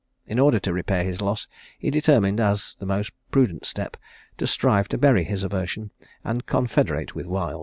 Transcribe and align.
In 0.25 0.39
order 0.39 0.57
to 0.61 0.73
repair 0.73 1.03
his 1.03 1.21
loss, 1.21 1.47
he 1.77 1.91
determined, 1.91 2.39
as 2.39 2.73
the 2.79 2.87
most 2.87 3.11
prudent 3.29 3.65
step, 3.67 3.97
to 4.39 4.47
strive 4.47 4.87
to 4.87 4.97
bury 4.97 5.23
his 5.23 5.43
aversion, 5.43 5.91
and 6.23 6.47
confederate 6.47 7.13
with 7.13 7.27
Wild. 7.27 7.59